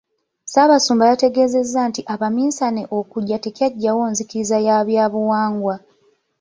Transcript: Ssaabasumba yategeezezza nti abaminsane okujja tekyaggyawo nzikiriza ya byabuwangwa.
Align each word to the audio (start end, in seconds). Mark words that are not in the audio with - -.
Ssaabasumba 0.45 1.03
yategeezezza 1.11 1.81
nti 1.89 2.01
abaminsane 2.13 2.81
okujja 2.97 3.37
tekyaggyawo 3.43 4.03
nzikiriza 4.11 4.57
ya 4.67 4.77
byabuwangwa. 4.87 5.75